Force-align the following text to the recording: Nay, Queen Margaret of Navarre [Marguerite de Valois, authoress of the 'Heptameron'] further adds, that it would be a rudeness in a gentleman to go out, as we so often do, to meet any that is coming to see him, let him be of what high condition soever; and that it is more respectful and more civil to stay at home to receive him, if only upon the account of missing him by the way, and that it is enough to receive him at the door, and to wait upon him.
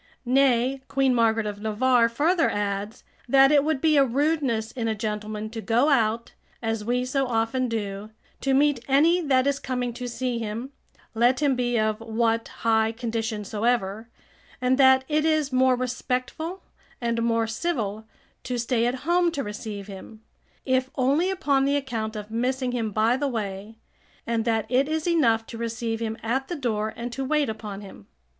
Nay, 0.25 0.81
Queen 0.87 1.13
Margaret 1.13 1.45
of 1.45 1.61
Navarre 1.61 2.07
[Marguerite 2.09 2.13
de 2.13 2.17
Valois, 2.17 2.33
authoress 2.33 2.33
of 2.33 2.37
the 2.37 2.43
'Heptameron'] 2.43 2.57
further 2.57 2.81
adds, 2.89 3.03
that 3.29 3.51
it 3.51 3.63
would 3.63 3.81
be 3.81 3.97
a 3.97 4.03
rudeness 4.03 4.71
in 4.71 4.87
a 4.87 4.95
gentleman 4.95 5.49
to 5.51 5.61
go 5.61 5.89
out, 5.89 6.31
as 6.63 6.83
we 6.83 7.05
so 7.05 7.27
often 7.27 7.69
do, 7.69 8.09
to 8.39 8.55
meet 8.55 8.83
any 8.87 9.21
that 9.21 9.45
is 9.45 9.59
coming 9.59 9.93
to 9.93 10.07
see 10.07 10.39
him, 10.39 10.71
let 11.13 11.39
him 11.39 11.55
be 11.55 11.77
of 11.79 11.99
what 11.99 12.47
high 12.47 12.91
condition 12.91 13.45
soever; 13.45 14.09
and 14.59 14.79
that 14.79 15.05
it 15.07 15.23
is 15.23 15.53
more 15.53 15.75
respectful 15.75 16.63
and 16.99 17.21
more 17.21 17.45
civil 17.45 18.07
to 18.43 18.57
stay 18.57 18.87
at 18.87 18.95
home 19.05 19.29
to 19.29 19.43
receive 19.43 19.85
him, 19.85 20.23
if 20.65 20.89
only 20.95 21.29
upon 21.29 21.63
the 21.65 21.77
account 21.77 22.15
of 22.15 22.31
missing 22.31 22.71
him 22.71 22.89
by 22.89 23.15
the 23.15 23.27
way, 23.27 23.75
and 24.25 24.45
that 24.45 24.65
it 24.67 24.89
is 24.89 25.07
enough 25.07 25.45
to 25.45 25.59
receive 25.59 25.99
him 25.99 26.17
at 26.23 26.47
the 26.47 26.55
door, 26.55 26.91
and 26.95 27.13
to 27.13 27.23
wait 27.23 27.49
upon 27.49 27.81
him. 27.81 28.07